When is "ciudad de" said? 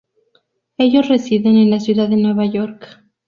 1.79-2.17